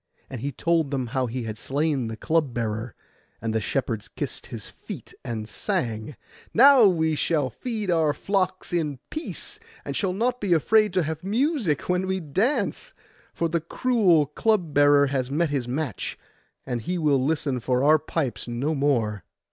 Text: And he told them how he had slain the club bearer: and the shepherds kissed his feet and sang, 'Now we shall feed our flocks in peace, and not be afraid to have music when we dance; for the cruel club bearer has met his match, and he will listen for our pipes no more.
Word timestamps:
And 0.31 0.41
he 0.41 0.51
told 0.51 0.89
them 0.89 1.05
how 1.13 1.27
he 1.27 1.43
had 1.43 1.59
slain 1.59 2.07
the 2.07 2.17
club 2.17 2.55
bearer: 2.55 2.95
and 3.39 3.53
the 3.53 3.61
shepherds 3.61 4.07
kissed 4.07 4.47
his 4.47 4.65
feet 4.65 5.13
and 5.23 5.47
sang, 5.47 6.15
'Now 6.55 6.85
we 6.87 7.13
shall 7.13 7.51
feed 7.51 7.91
our 7.91 8.11
flocks 8.11 8.73
in 8.73 8.97
peace, 9.11 9.59
and 9.85 9.95
not 10.17 10.41
be 10.41 10.53
afraid 10.53 10.91
to 10.93 11.03
have 11.03 11.23
music 11.23 11.87
when 11.87 12.07
we 12.07 12.19
dance; 12.19 12.95
for 13.31 13.47
the 13.47 13.61
cruel 13.61 14.25
club 14.25 14.73
bearer 14.73 15.05
has 15.05 15.29
met 15.29 15.51
his 15.51 15.67
match, 15.67 16.17
and 16.65 16.81
he 16.81 16.97
will 16.97 17.23
listen 17.23 17.59
for 17.59 17.83
our 17.83 17.99
pipes 17.99 18.47
no 18.47 18.73
more. 18.73 19.23